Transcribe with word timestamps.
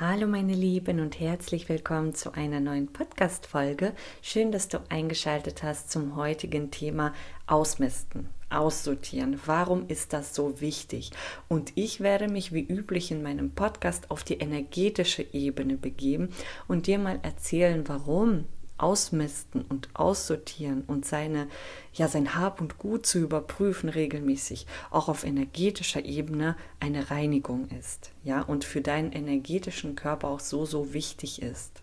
Hallo 0.00 0.28
meine 0.28 0.54
Lieben 0.54 1.00
und 1.00 1.18
herzlich 1.18 1.68
willkommen 1.68 2.14
zu 2.14 2.32
einer 2.32 2.60
neuen 2.60 2.86
Podcast-Folge. 2.86 3.94
Schön, 4.22 4.52
dass 4.52 4.68
du 4.68 4.78
eingeschaltet 4.90 5.64
hast 5.64 5.90
zum 5.90 6.14
heutigen 6.14 6.70
Thema 6.70 7.12
Ausmisten, 7.48 8.28
Aussortieren. 8.48 9.40
Warum 9.44 9.88
ist 9.88 10.12
das 10.12 10.36
so 10.36 10.60
wichtig? 10.60 11.10
Und 11.48 11.72
ich 11.74 11.98
werde 11.98 12.28
mich 12.28 12.52
wie 12.52 12.62
üblich 12.64 13.10
in 13.10 13.24
meinem 13.24 13.50
Podcast 13.50 14.12
auf 14.12 14.22
die 14.22 14.38
energetische 14.38 15.26
Ebene 15.32 15.76
begeben 15.76 16.28
und 16.68 16.86
dir 16.86 17.00
mal 17.00 17.18
erzählen, 17.24 17.82
warum 17.88 18.44
ausmisten 18.78 19.62
und 19.62 19.88
aussortieren 19.94 20.82
und 20.86 21.04
seine, 21.04 21.48
ja, 21.92 22.08
sein 22.08 22.34
Hab 22.34 22.60
und 22.60 22.78
Gut 22.78 23.06
zu 23.06 23.18
überprüfen 23.18 23.88
regelmäßig, 23.88 24.66
auch 24.90 25.08
auf 25.08 25.24
energetischer 25.24 26.04
Ebene 26.04 26.56
eine 26.80 27.10
Reinigung 27.10 27.68
ist, 27.78 28.10
ja, 28.24 28.42
und 28.42 28.64
für 28.64 28.80
deinen 28.80 29.12
energetischen 29.12 29.96
Körper 29.96 30.28
auch 30.28 30.40
so, 30.40 30.64
so 30.64 30.94
wichtig 30.94 31.42
ist. 31.42 31.82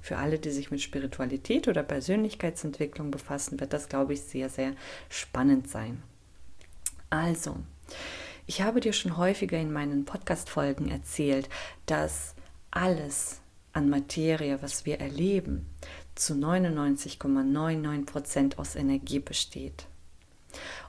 Für 0.00 0.16
alle, 0.16 0.38
die 0.38 0.50
sich 0.50 0.70
mit 0.70 0.80
Spiritualität 0.80 1.68
oder 1.68 1.82
Persönlichkeitsentwicklung 1.82 3.10
befassen, 3.10 3.60
wird 3.60 3.72
das, 3.72 3.88
glaube 3.88 4.14
ich, 4.14 4.22
sehr, 4.22 4.48
sehr 4.48 4.72
spannend 5.10 5.68
sein. 5.68 6.02
Also, 7.10 7.56
ich 8.46 8.62
habe 8.62 8.80
dir 8.80 8.92
schon 8.92 9.16
häufiger 9.16 9.58
in 9.58 9.72
meinen 9.72 10.04
Podcast-Folgen 10.04 10.88
erzählt, 10.88 11.48
dass 11.86 12.34
alles 12.70 13.40
an 13.72 13.90
Materie, 13.90 14.62
was 14.62 14.86
wir 14.86 15.00
erleben, 15.00 15.66
zu 16.16 16.34
99,99 16.34 18.06
Prozent 18.06 18.58
aus 18.58 18.74
Energie 18.74 19.20
besteht. 19.20 19.86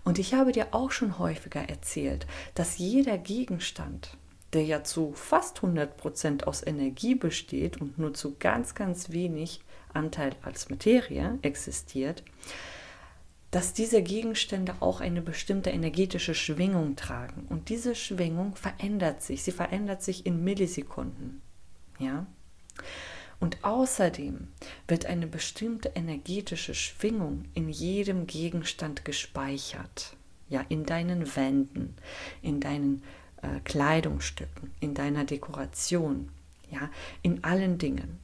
Und 0.04 0.20
ich 0.20 0.34
habe 0.34 0.52
dir 0.52 0.68
auch 0.72 0.92
schon 0.92 1.20
häufiger 1.20 1.68
erzählt, 1.68 2.26
dass 2.56 2.78
jeder 2.78 3.18
Gegenstand, 3.18 4.18
der 4.54 4.64
ja 4.64 4.84
zu 4.84 5.12
fast 5.14 5.58
100 5.58 5.98
Prozent 5.98 6.48
aus 6.48 6.66
Energie 6.66 7.16
besteht 7.16 7.82
und 7.82 7.98
nur 7.98 8.14
zu 8.14 8.36
ganz, 8.40 8.76
ganz 8.76 9.10
wenig 9.10 9.62
Anteil 9.94 10.36
als 10.42 10.70
Materie 10.70 11.38
existiert, 11.42 12.24
dass 13.52 13.74
diese 13.74 14.02
Gegenstände 14.02 14.76
auch 14.82 15.00
eine 15.02 15.22
bestimmte 15.22 15.70
energetische 15.70 16.36
Schwingung 16.36 16.96
tragen. 16.96 17.46
Und 17.50 17.70
diese 17.70 17.96
Schwingung 17.96 18.56
verändert 18.56 19.22
sich. 19.22 19.44
Sie 19.44 19.52
verändert 19.52 20.04
sich 20.04 20.26
in 20.26 20.44
Millisekunden. 20.44 21.42
Ja? 21.98 22.26
Und 23.40 23.64
außerdem 23.64 24.48
wird 24.88 25.06
eine 25.06 25.28
bestimmte 25.28 25.90
energetische 25.90 26.74
Schwingung 26.74 27.46
in 27.54 27.70
jedem 27.70 28.26
Gegenstand 28.26 29.06
gespeichert. 29.06 30.16
Ja, 30.50 30.66
in 30.70 30.86
deinen 30.86 31.36
Wänden, 31.36 31.96
in 32.42 32.60
deinen 32.62 33.04
äh, 33.42 33.60
Kleidungsstücken, 33.66 34.72
in 34.80 34.94
deiner 34.94 35.26
Dekoration, 35.26 36.30
ja, 36.72 36.90
in 37.22 37.44
allen 37.44 37.78
Dingen. 37.78 38.20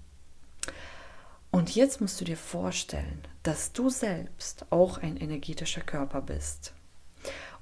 Und 1.51 1.75
jetzt 1.75 2.01
musst 2.01 2.19
du 2.19 2.25
dir 2.25 2.37
vorstellen, 2.37 3.21
dass 3.43 3.73
du 3.73 3.89
selbst 3.89 4.65
auch 4.71 4.97
ein 4.97 5.17
energetischer 5.17 5.81
Körper 5.81 6.21
bist. 6.21 6.73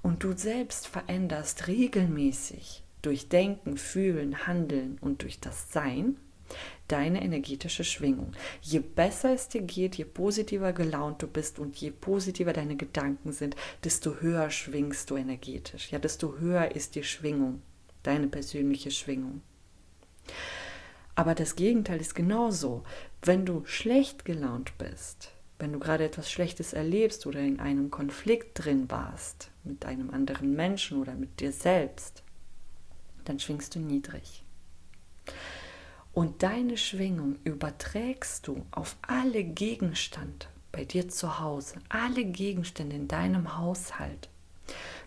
Und 0.01 0.23
du 0.23 0.37
selbst 0.37 0.87
veränderst 0.87 1.67
regelmäßig 1.67 2.83
durch 3.01 3.29
Denken, 3.29 3.77
Fühlen, 3.77 4.47
Handeln 4.47 4.97
und 5.01 5.23
durch 5.23 5.39
das 5.39 5.71
Sein 5.71 6.17
deine 6.91 7.23
energetische 7.23 7.83
Schwingung. 7.83 8.33
Je 8.61 8.79
besser 8.79 9.33
es 9.33 9.47
dir 9.47 9.61
geht, 9.61 9.95
je 9.95 10.05
positiver 10.05 10.73
gelaunt 10.73 11.21
du 11.21 11.27
bist 11.27 11.59
und 11.59 11.77
je 11.77 11.91
positiver 11.91 12.53
deine 12.53 12.75
Gedanken 12.75 13.31
sind, 13.31 13.55
desto 13.83 14.15
höher 14.19 14.49
schwingst 14.49 15.09
du 15.09 15.15
energetisch. 15.15 15.91
Ja, 15.91 15.99
desto 15.99 16.37
höher 16.39 16.75
ist 16.75 16.95
die 16.95 17.03
Schwingung, 17.03 17.61
deine 18.03 18.27
persönliche 18.27 18.91
Schwingung. 18.91 19.41
Aber 21.15 21.35
das 21.35 21.55
Gegenteil 21.55 21.99
ist 22.01 22.15
genauso. 22.15 22.83
Wenn 23.21 23.45
du 23.45 23.63
schlecht 23.65 24.25
gelaunt 24.25 24.77
bist, 24.77 25.31
wenn 25.59 25.73
du 25.73 25.79
gerade 25.79 26.05
etwas 26.05 26.31
Schlechtes 26.31 26.73
erlebst 26.73 27.27
oder 27.27 27.39
in 27.39 27.59
einem 27.59 27.91
Konflikt 27.91 28.65
drin 28.65 28.89
warst 28.89 29.51
mit 29.63 29.85
einem 29.85 30.09
anderen 30.09 30.55
Menschen 30.55 30.99
oder 30.99 31.13
mit 31.13 31.39
dir 31.39 31.51
selbst, 31.51 32.23
dann 33.25 33.39
schwingst 33.39 33.75
du 33.75 33.79
niedrig. 33.79 34.43
Und 36.13 36.43
deine 36.43 36.77
Schwingung 36.77 37.37
überträgst 37.43 38.47
du 38.47 38.65
auf 38.71 38.97
alle 39.01 39.43
Gegenstände 39.43 40.47
bei 40.71 40.85
dir 40.85 41.07
zu 41.09 41.39
Hause, 41.39 41.79
alle 41.89 42.25
Gegenstände 42.25 42.95
in 42.95 43.07
deinem 43.07 43.57
Haushalt 43.57 44.29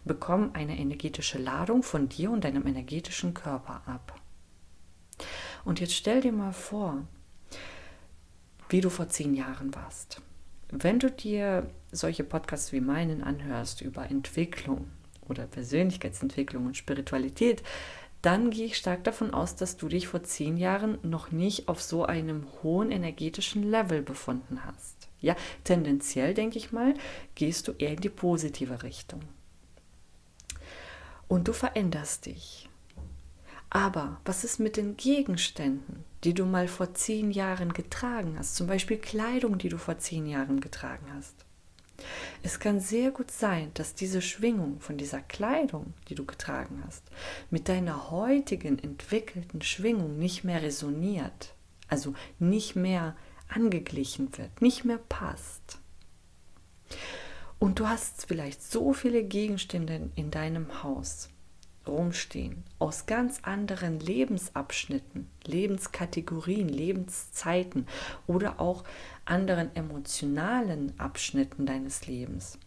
bekommen 0.05 0.51
eine 0.55 0.79
energetische 0.79 1.39
Ladung 1.39 1.83
von 1.83 2.09
dir 2.09 2.31
und 2.31 2.45
deinem 2.45 2.67
energetischen 2.67 3.35
Körper 3.35 3.83
ab. 3.87 4.21
Und 5.65 5.81
jetzt 5.81 5.95
stell 5.95 6.21
dir 6.21 6.33
mal 6.33 6.53
vor, 6.53 7.07
wie 8.69 8.81
du 8.81 8.91
vor 8.91 9.09
zehn 9.09 9.35
Jahren 9.35 9.75
warst. 9.75 10.21
Wenn 10.71 10.99
du 10.99 11.11
dir 11.11 11.71
solche 11.93 12.25
Podcasts 12.25 12.73
wie 12.73 12.81
meinen 12.81 13.23
anhörst 13.23 13.81
über 13.81 14.11
Entwicklung 14.11 14.91
oder 15.23 15.47
Persönlichkeitsentwicklung 15.47 16.67
und 16.67 16.77
Spiritualität, 16.77 17.63
dann 18.25 18.51
gehe 18.51 18.67
ich 18.67 18.77
stark 18.79 19.05
davon 19.05 19.35
aus, 19.35 19.55
dass 19.55 19.77
du 19.77 19.89
dich 19.89 20.09
vor 20.09 20.23
zehn 20.23 20.57
Jahren 20.57 20.99
noch 21.03 21.31
nicht 21.31 21.69
auf 21.69 21.83
so 21.83 22.07
einem 22.07 22.47
hohen 22.63 22.91
energetischen 22.91 23.71
Level 23.71 24.01
befunden 24.01 24.65
hast. 24.65 25.09
Ja, 25.21 25.37
tendenziell 25.65 26.33
denke 26.33 26.59
ich 26.59 26.73
mal, 26.73 26.95
gehst 27.35 27.69
du 27.69 27.73
eher 27.73 27.93
in 27.93 28.01
die 28.01 28.09
positive 28.09 28.83
Richtung. 28.83 29.21
Und 31.29 31.49
du 31.49 31.53
veränderst 31.53 32.27
dich. 32.27 32.69
Aber 33.69 34.21
was 34.25 34.45
ist 34.45 34.61
mit 34.61 34.77
den 34.77 34.97
Gegenständen, 34.97 36.05
die 36.23 36.33
du 36.33 36.47
mal 36.47 36.69
vor 36.69 36.95
zehn 36.95 37.31
Jahren 37.31 37.73
getragen 37.73 38.37
hast? 38.39 38.55
Zum 38.55 38.69
Beispiel 38.69 38.99
Kleidung, 38.99 39.59
die 39.59 39.69
du 39.69 39.79
vor 39.79 39.99
zehn 39.99 40.27
Jahren 40.27 40.61
getragen 40.61 41.07
hast. 41.15 41.44
Es 42.43 42.59
kann 42.61 42.81
sehr 42.81 43.11
gut 43.11 43.31
sein, 43.31 43.71
dass 43.75 43.95
diese 43.95 44.21
Schwingung 44.21 44.81
von 44.81 44.97
dieser 44.97 45.21
Kleidung, 45.21 45.95
die 46.09 46.15
du 46.15 46.25
getragen 46.25 46.83
hast, 46.87 47.05
mit 47.51 47.69
deiner 47.69 48.11
heutigen 48.11 48.79
entwickelten 48.79 49.63
Schwingung 49.63 50.19
nicht 50.19 50.45
mehr 50.45 50.63
resoniert, 50.63 51.55
also 51.89 52.15
nicht 52.39 52.77
mehr 52.77 53.17
angeglichen 53.49 54.37
wird, 54.37 54.61
nicht 54.61 54.85
mehr 54.85 54.99
passt. 55.09 55.79
Und 57.59 57.79
du 57.79 57.89
hast 57.89 58.27
vielleicht 58.27 58.63
so 58.63 58.93
viele 58.93 59.25
Gegenstände 59.25 60.11
in 60.17 60.31
deinem 60.31 60.83
Haus 60.83 61.31
rumstehen, 61.87 62.65
aus 62.79 63.07
ganz 63.07 63.41
anderen 63.43 64.01
Lebensabschnitten, 64.01 65.29
Lebenskategorien, 65.45 66.69
Lebenszeiten 66.69 67.87
oder 68.27 68.61
auch 68.61 68.85
anderen 69.25 69.75
emotionalen 69.75 70.99
Abschnitten 70.99 71.67
deines 71.67 72.07
Lebens, 72.07 72.59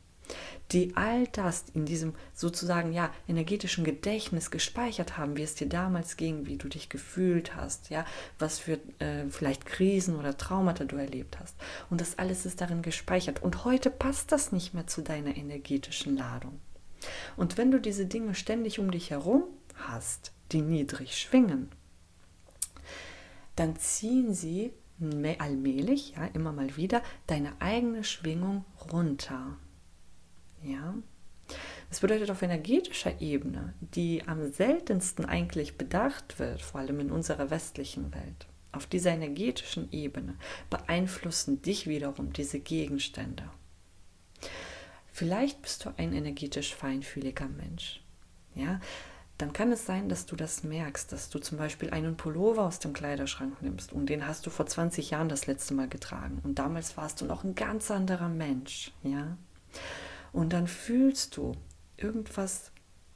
die 0.72 0.94
all 0.96 1.28
das 1.28 1.66
in 1.74 1.86
diesem 1.86 2.14
sozusagen 2.34 2.94
ja 2.94 3.14
energetischen 3.28 3.84
Gedächtnis 3.84 4.52
gespeichert 4.52 5.18
haben, 5.18 5.38
wie 5.38 5.44
es 5.44 5.56
dir 5.56 5.70
damals 5.70 6.18
ging, 6.18 6.46
wie 6.46 6.58
du 6.58 6.68
dich 6.68 6.90
gefühlt 6.90 7.56
hast, 7.56 7.90
ja, 7.90 8.06
was 8.40 8.60
für 8.60 8.80
äh, 9.00 9.30
vielleicht 9.30 9.66
Krisen 9.66 10.16
oder 10.16 10.38
Traumata 10.38 10.86
du 10.86 10.98
erlebt 10.98 11.40
hast. 11.40 11.56
Und 11.90 12.02
das 12.02 12.18
alles 12.18 12.46
ist 12.46 12.62
darin 12.62 12.82
gespeichert. 12.82 13.42
Und 13.42 13.66
heute 13.66 13.90
passt 13.90 14.32
das 14.32 14.52
nicht 14.52 14.74
mehr 14.74 14.88
zu 14.88 15.02
deiner 15.02 15.38
energetischen 15.38 16.18
Ladung. 16.18 16.60
Und 17.36 17.58
wenn 17.58 17.72
du 17.72 17.80
diese 17.80 18.06
Dinge 18.06 18.36
ständig 18.36 18.80
um 18.80 18.92
dich 18.92 19.12
herum 19.12 19.44
hast, 19.76 20.32
die 20.52 20.62
niedrig 20.62 21.18
schwingen, 21.18 21.70
dann 23.56 23.76
ziehen 23.76 24.34
sie 24.34 24.74
allmählich, 25.40 26.16
ja, 26.16 26.26
immer 26.34 26.52
mal 26.52 26.76
wieder, 26.76 27.04
deine 27.28 27.54
eigene 27.60 28.04
Schwingung 28.04 28.66
runter. 28.92 29.58
Ja. 30.64 30.96
Das 31.90 32.02
bedeutet 32.02 32.30
auf 32.32 32.42
energetischer 32.42 33.22
Ebene, 33.22 33.74
die 33.80 34.24
am 34.28 34.52
seltensten 34.52 35.26
eigentlich 35.26 35.78
bedacht 35.78 36.40
wird, 36.40 36.62
vor 36.62 36.82
allem 36.82 37.00
in 37.00 37.12
unserer 37.12 37.50
westlichen 37.50 38.14
Welt, 38.14 38.48
auf 38.72 38.88
dieser 38.88 39.12
energetischen 39.12 39.92
Ebene 39.92 40.36
beeinflussen 40.70 41.62
dich 41.62 41.88
wiederum 41.88 42.34
diese 42.34 42.60
Gegenstände. 42.60 43.44
Vielleicht 45.18 45.64
bist 45.64 45.84
du 45.84 45.90
ein 45.98 46.14
energetisch 46.14 46.76
feinfühliger 46.76 47.48
Mensch. 47.48 48.04
Ja, 48.54 48.80
dann 49.40 49.52
kann 49.52 49.72
es 49.72 49.84
sein, 49.84 50.10
dass 50.10 50.28
du 50.28 50.36
das 50.36 50.64
merkst, 50.64 51.12
dass 51.12 51.32
du 51.32 51.40
zum 51.40 51.58
Beispiel 51.58 51.90
einen 51.90 52.18
Pullover 52.18 52.62
aus 52.62 52.78
dem 52.78 52.94
Kleiderschrank 52.94 53.60
nimmst 53.64 53.94
und 53.94 54.10
den 54.10 54.28
hast 54.28 54.46
du 54.46 54.52
vor 54.52 54.68
20 54.68 55.10
Jahren 55.10 55.28
das 55.28 55.48
letzte 55.48 55.74
Mal 55.74 55.90
getragen 55.90 56.40
und 56.44 56.60
damals 56.60 56.98
warst 56.98 57.20
du 57.20 57.26
noch 57.26 57.44
ein 57.44 57.56
ganz 57.56 57.90
anderer 57.90 58.30
Mensch, 58.30 58.92
ja? 59.02 59.36
Und 60.34 60.54
dann 60.54 60.68
fühlst 60.68 61.36
du 61.36 61.56
irgendwas 61.98 62.72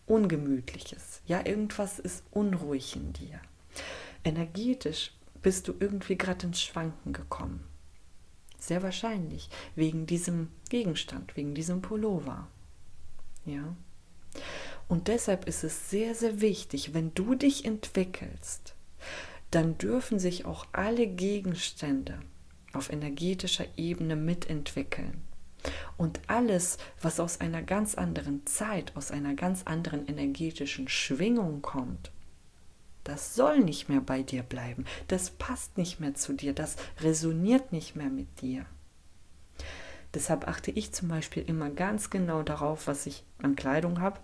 Ungemütliches, 0.07 1.21
ja, 1.27 1.45
irgendwas 1.45 2.00
ist 2.00 2.24
unruhig 2.31 2.95
in 2.95 3.13
dir. 3.13 3.39
Energetisch 4.24 5.13
bist 5.44 5.68
du 5.68 5.75
irgendwie 5.80 6.18
gerade 6.18 6.47
ins 6.47 6.63
Schwanken 6.63 7.13
gekommen. 7.13 7.70
Sehr 8.61 8.83
wahrscheinlich 8.83 9.49
wegen 9.75 10.05
diesem 10.05 10.49
Gegenstand, 10.69 11.35
wegen 11.35 11.55
diesem 11.55 11.81
Pullover. 11.81 12.47
Ja. 13.43 13.75
Und 14.87 15.07
deshalb 15.07 15.47
ist 15.47 15.63
es 15.63 15.89
sehr, 15.89 16.13
sehr 16.13 16.41
wichtig, 16.41 16.93
wenn 16.93 17.11
du 17.15 17.33
dich 17.33 17.65
entwickelst, 17.65 18.75
dann 19.49 19.79
dürfen 19.79 20.19
sich 20.19 20.45
auch 20.45 20.67
alle 20.73 21.07
Gegenstände 21.07 22.19
auf 22.71 22.91
energetischer 22.91 23.65
Ebene 23.77 24.15
mitentwickeln. 24.15 25.23
Und 25.97 26.21
alles, 26.27 26.77
was 27.01 27.19
aus 27.19 27.41
einer 27.41 27.63
ganz 27.63 27.95
anderen 27.95 28.45
Zeit, 28.45 28.95
aus 28.95 29.09
einer 29.09 29.33
ganz 29.33 29.63
anderen 29.63 30.07
energetischen 30.07 30.87
Schwingung 30.87 31.63
kommt, 31.63 32.11
das 33.03 33.36
soll 33.36 33.59
nicht 33.59 33.89
mehr 33.89 34.01
bei 34.01 34.24
dir 34.24 34.44
bleiben, 34.44 34.86
das 35.07 35.31
passt 35.31 35.77
nicht 35.77 36.00
mehr 36.00 36.13
zu 36.13 36.33
dir, 36.33 36.53
das 36.53 36.75
resoniert 37.00 37.71
nicht 37.71 37.95
mehr 37.95 38.09
mit 38.09 38.42
dir. 38.42 38.65
Deshalb 40.13 40.48
achte 40.48 40.71
ich 40.71 40.94
zum 40.94 41.07
Beispiel 41.07 41.44
immer 41.44 41.69
ganz 41.69 42.09
genau 42.09 42.44
darauf, 42.44 42.88
was 42.88 43.06
ich 43.06 43.24
an 43.42 43.56
Kleidung 43.56 44.01
habe, 44.01 44.19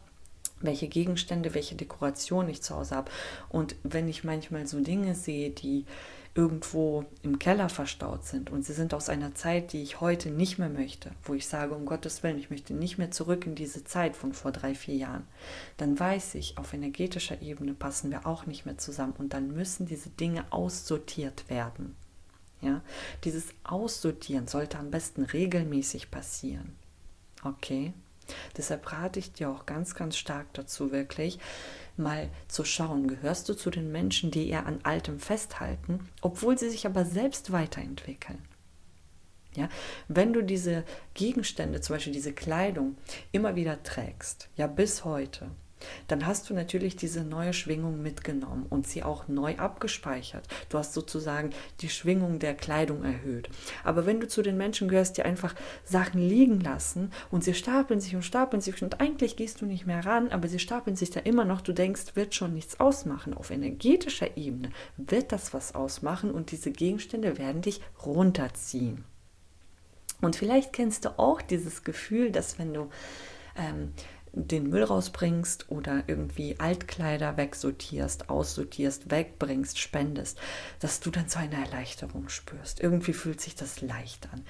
welche 0.61 0.87
Gegenstände, 0.87 1.53
welche 1.53 1.75
Dekoration 1.75 2.49
ich 2.49 2.61
zu 2.61 2.75
Hause 2.75 2.95
habe. 2.95 3.11
Und 3.49 3.75
wenn 3.83 4.07
ich 4.07 4.23
manchmal 4.23 4.67
so 4.67 4.79
Dinge 4.79 5.15
sehe, 5.15 5.49
die 5.49 5.85
irgendwo 6.37 7.03
im 7.23 7.39
Keller 7.39 7.67
verstaut 7.67 8.23
sind 8.23 8.51
und 8.51 8.63
sie 8.63 8.73
sind 8.73 8.93
aus 8.93 9.09
einer 9.09 9.33
Zeit, 9.33 9.73
die 9.73 9.81
ich 9.81 10.01
heute 10.01 10.29
nicht 10.29 10.59
mehr 10.59 10.69
möchte, 10.69 11.11
wo 11.23 11.33
ich 11.33 11.47
sage, 11.47 11.73
um 11.73 11.87
Gottes 11.87 12.21
Willen, 12.21 12.37
ich 12.37 12.51
möchte 12.51 12.75
nicht 12.75 12.99
mehr 12.99 13.09
zurück 13.09 13.47
in 13.47 13.55
diese 13.55 13.83
Zeit 13.83 14.15
von 14.15 14.33
vor 14.33 14.51
drei, 14.51 14.75
vier 14.75 14.95
Jahren, 14.95 15.27
dann 15.77 15.99
weiß 15.99 16.35
ich, 16.35 16.59
auf 16.59 16.73
energetischer 16.73 17.41
Ebene 17.41 17.73
passen 17.73 18.11
wir 18.11 18.27
auch 18.27 18.45
nicht 18.45 18.67
mehr 18.67 18.77
zusammen 18.77 19.15
und 19.17 19.33
dann 19.33 19.51
müssen 19.55 19.87
diese 19.87 20.09
Dinge 20.11 20.45
aussortiert 20.51 21.49
werden. 21.49 21.95
Ja, 22.61 22.81
dieses 23.23 23.45
Aussortieren 23.63 24.47
sollte 24.47 24.77
am 24.77 24.91
besten 24.91 25.23
regelmäßig 25.23 26.11
passieren. 26.11 26.75
Okay? 27.43 27.93
Deshalb 28.55 28.91
rate 28.91 29.19
ich 29.19 29.33
dir 29.33 29.49
auch 29.49 29.65
ganz, 29.65 29.95
ganz 29.95 30.17
stark 30.17 30.47
dazu, 30.53 30.91
wirklich 30.91 31.39
mal 31.97 32.29
zu 32.47 32.63
schauen, 32.63 33.07
gehörst 33.07 33.49
du 33.49 33.53
zu 33.53 33.69
den 33.69 33.91
Menschen, 33.91 34.31
die 34.31 34.49
eher 34.49 34.65
an 34.65 34.79
Altem 34.83 35.19
festhalten, 35.19 36.07
obwohl 36.21 36.57
sie 36.57 36.69
sich 36.69 36.85
aber 36.85 37.05
selbst 37.05 37.51
weiterentwickeln. 37.51 38.43
Ja, 39.55 39.69
wenn 40.07 40.33
du 40.33 40.43
diese 40.43 40.83
Gegenstände, 41.15 41.81
zum 41.81 41.95
Beispiel 41.95 42.13
diese 42.13 42.33
Kleidung, 42.33 42.95
immer 43.31 43.55
wieder 43.55 43.81
trägst, 43.81 44.49
ja 44.55 44.67
bis 44.67 45.03
heute, 45.03 45.49
dann 46.07 46.25
hast 46.25 46.49
du 46.49 46.53
natürlich 46.53 46.95
diese 46.95 47.23
neue 47.23 47.53
Schwingung 47.53 48.01
mitgenommen 48.01 48.65
und 48.69 48.87
sie 48.87 49.03
auch 49.03 49.27
neu 49.27 49.57
abgespeichert. 49.57 50.47
Du 50.69 50.77
hast 50.77 50.93
sozusagen 50.93 51.51
die 51.81 51.89
Schwingung 51.89 52.39
der 52.39 52.55
Kleidung 52.55 53.03
erhöht. 53.03 53.49
Aber 53.83 54.05
wenn 54.05 54.19
du 54.19 54.27
zu 54.27 54.41
den 54.41 54.57
Menschen 54.57 54.87
gehörst, 54.87 55.17
die 55.17 55.23
einfach 55.23 55.55
Sachen 55.83 56.21
liegen 56.21 56.59
lassen 56.59 57.11
und 57.31 57.43
sie 57.43 57.53
stapeln 57.53 57.99
sich 57.99 58.15
und 58.15 58.23
stapeln 58.23 58.61
sich 58.61 58.81
und 58.81 58.99
eigentlich 58.99 59.35
gehst 59.35 59.61
du 59.61 59.65
nicht 59.65 59.85
mehr 59.85 60.05
ran, 60.05 60.29
aber 60.29 60.47
sie 60.47 60.59
stapeln 60.59 60.95
sich 60.95 61.09
da 61.09 61.19
immer 61.21 61.45
noch, 61.45 61.61
du 61.61 61.73
denkst, 61.73 62.15
wird 62.15 62.35
schon 62.35 62.53
nichts 62.53 62.79
ausmachen. 62.79 63.33
Auf 63.33 63.51
energetischer 63.51 64.37
Ebene 64.37 64.71
wird 64.97 65.31
das 65.31 65.53
was 65.53 65.75
ausmachen 65.75 66.31
und 66.31 66.51
diese 66.51 66.71
Gegenstände 66.71 67.37
werden 67.37 67.61
dich 67.61 67.81
runterziehen. 68.05 69.03
Und 70.21 70.35
vielleicht 70.35 70.73
kennst 70.73 71.05
du 71.05 71.19
auch 71.19 71.41
dieses 71.41 71.83
Gefühl, 71.83 72.31
dass 72.31 72.57
wenn 72.57 72.73
du 72.73 72.89
ähm, 73.55 73.93
den 74.45 74.69
Müll 74.69 74.83
rausbringst 74.83 75.71
oder 75.71 76.03
irgendwie 76.07 76.59
Altkleider 76.59 77.37
wegsortierst, 77.37 78.29
aussortierst, 78.29 79.09
wegbringst, 79.09 79.79
spendest, 79.79 80.37
dass 80.79 80.99
du 80.99 81.09
dann 81.09 81.29
so 81.29 81.39
eine 81.39 81.55
Erleichterung 81.55 82.29
spürst. 82.29 82.79
Irgendwie 82.79 83.13
fühlt 83.13 83.41
sich 83.41 83.55
das 83.55 83.81
leicht 83.81 84.27
an. 84.31 84.43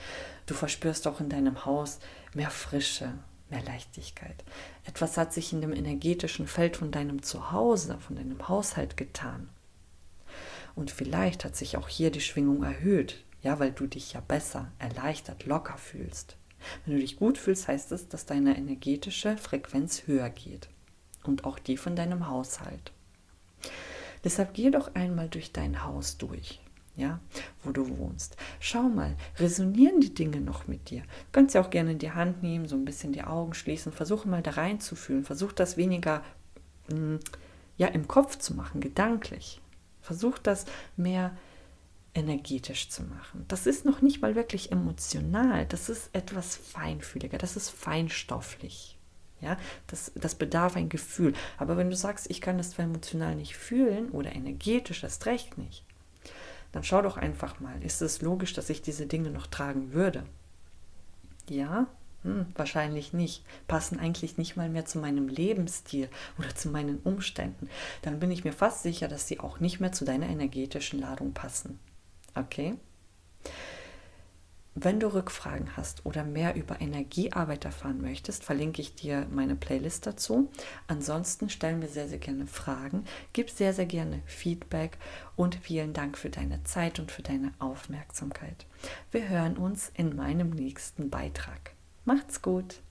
Du 0.45 0.53
verspürst 0.53 1.07
auch 1.07 1.21
in 1.21 1.29
deinem 1.29 1.65
Haus 1.65 1.99
mehr 2.33 2.49
Frische, 2.49 3.13
mehr 3.49 3.63
Leichtigkeit. 3.63 4.43
Etwas 4.85 5.15
hat 5.17 5.31
sich 5.31 5.53
in 5.53 5.61
dem 5.61 5.73
energetischen 5.73 6.47
Feld 6.47 6.77
von 6.77 6.91
deinem 6.91 7.21
Zuhause, 7.23 7.97
von 7.99 8.15
deinem 8.15 8.47
Haushalt 8.47 8.97
getan. 8.97 9.49
Und 10.75 10.91
vielleicht 10.91 11.45
hat 11.45 11.55
sich 11.55 11.77
auch 11.77 11.87
hier 11.87 12.11
die 12.11 12.21
Schwingung 12.21 12.63
erhöht, 12.63 13.23
ja, 13.41 13.59
weil 13.59 13.71
du 13.71 13.87
dich 13.87 14.13
ja 14.13 14.19
besser, 14.19 14.71
erleichtert, 14.79 15.45
locker 15.45 15.77
fühlst. 15.77 16.35
Wenn 16.85 16.95
du 16.95 16.99
dich 17.01 17.17
gut 17.17 17.37
fühlst, 17.37 17.67
heißt 17.67 17.91
es, 17.91 18.07
dass 18.07 18.25
deine 18.25 18.57
energetische 18.57 19.37
Frequenz 19.37 20.03
höher 20.07 20.29
geht 20.29 20.69
und 21.23 21.45
auch 21.45 21.59
die 21.59 21.77
von 21.77 21.95
deinem 21.95 22.27
Haushalt. 22.27 22.91
Deshalb 24.23 24.53
geh 24.53 24.71
doch 24.71 24.95
einmal 24.95 25.29
durch 25.29 25.51
dein 25.51 25.83
Haus 25.83 26.17
durch, 26.17 26.59
ja, 26.95 27.19
wo 27.63 27.71
du 27.71 27.97
wohnst. 27.97 28.35
Schau 28.59 28.83
mal, 28.83 29.15
resonieren 29.37 29.99
die 30.01 30.13
Dinge 30.13 30.41
noch 30.41 30.67
mit 30.67 30.89
dir? 30.89 31.01
Du 31.01 31.31
kannst 31.31 31.55
ja 31.55 31.61
auch 31.61 31.69
gerne 31.69 31.91
in 31.91 31.99
die 31.99 32.11
Hand 32.11 32.43
nehmen, 32.43 32.67
so 32.67 32.75
ein 32.75 32.85
bisschen 32.85 33.13
die 33.13 33.23
Augen 33.23 33.53
schließen, 33.53 33.91
versuche 33.91 34.27
mal 34.27 34.41
da 34.41 34.51
reinzufühlen, 34.51 35.23
versuch 35.23 35.53
das 35.53 35.77
weniger 35.77 36.23
mm, 36.89 37.17
ja 37.77 37.87
im 37.87 38.07
Kopf 38.07 38.37
zu 38.37 38.55
machen, 38.55 38.81
gedanklich. 38.81 39.61
Versuch 40.01 40.37
das 40.37 40.65
mehr 40.95 41.37
energetisch 42.17 42.89
zu 42.89 43.03
machen. 43.03 43.45
Das 43.47 43.67
ist 43.67 43.85
noch 43.85 44.01
nicht 44.01 44.21
mal 44.21 44.35
wirklich 44.35 44.71
emotional, 44.71 45.65
das 45.67 45.87
ist 45.87 46.09
etwas 46.13 46.55
feinfühliger, 46.55 47.37
das 47.37 47.55
ist 47.55 47.69
feinstofflich. 47.69 48.97
Ja, 49.39 49.55
das, 49.85 50.11
das 50.15 50.33
bedarf 50.33 50.75
ein 50.75 50.89
Gefühl. 50.89 51.33
Aber 51.59 51.77
wenn 51.77 51.91
du 51.91 51.95
sagst, 51.95 52.27
ich 52.31 52.41
kann 52.41 52.57
das 52.57 52.71
zwar 52.71 52.85
emotional 52.85 53.35
nicht 53.35 53.55
fühlen 53.55 54.09
oder 54.09 54.35
energetisch, 54.35 55.01
das 55.01 55.23
recht 55.27 55.59
nicht, 55.59 55.83
dann 56.71 56.83
schau 56.83 57.03
doch 57.03 57.17
einfach 57.17 57.59
mal, 57.59 57.83
ist 57.83 58.01
es 58.01 58.23
logisch, 58.23 58.53
dass 58.53 58.71
ich 58.71 58.81
diese 58.81 59.05
Dinge 59.05 59.29
noch 59.29 59.45
tragen 59.45 59.93
würde? 59.93 60.23
Ja, 61.47 61.85
hm, 62.23 62.47
wahrscheinlich 62.55 63.13
nicht. 63.13 63.43
Passen 63.67 63.99
eigentlich 63.99 64.39
nicht 64.39 64.57
mal 64.57 64.69
mehr 64.69 64.85
zu 64.85 64.97
meinem 64.97 65.27
Lebensstil 65.27 66.09
oder 66.39 66.55
zu 66.55 66.69
meinen 66.69 66.97
Umständen. 67.03 67.69
Dann 68.01 68.19
bin 68.19 68.31
ich 68.31 68.43
mir 68.43 68.53
fast 68.53 68.81
sicher, 68.81 69.07
dass 69.07 69.27
sie 69.27 69.39
auch 69.39 69.59
nicht 69.59 69.79
mehr 69.79 69.91
zu 69.91 70.03
deiner 70.03 70.27
energetischen 70.27 70.99
Ladung 70.99 71.33
passen. 71.33 71.77
Okay? 72.37 72.75
Wenn 74.79 74.99
du 74.99 75.07
Rückfragen 75.07 75.75
hast 75.75 76.05
oder 76.05 76.23
mehr 76.23 76.53
über 76.53 76.79
Energiearbeit 76.79 77.65
erfahren 77.65 77.99
möchtest, 77.99 78.43
verlinke 78.43 78.79
ich 78.79 78.93
dir 78.93 79.25
meine 79.31 79.55
Playlist 79.55 80.05
dazu. 80.05 80.51
Ansonsten 80.85 81.49
stellen 81.49 81.81
wir 81.81 81.87
sehr, 81.87 82.07
sehr 82.07 82.19
gerne 82.19 82.45
Fragen, 82.45 83.03
gib 83.33 83.49
sehr, 83.49 83.73
sehr 83.73 83.87
gerne 83.87 84.21
Feedback 84.27 84.99
und 85.35 85.55
vielen 85.55 85.93
Dank 85.93 86.15
für 86.15 86.29
deine 86.29 86.63
Zeit 86.63 86.99
und 86.99 87.11
für 87.11 87.23
deine 87.23 87.53
Aufmerksamkeit. 87.57 88.67
Wir 89.09 89.27
hören 89.27 89.57
uns 89.57 89.91
in 89.95 90.15
meinem 90.15 90.51
nächsten 90.51 91.09
Beitrag. 91.09 91.71
Macht's 92.05 92.43
gut! 92.43 92.81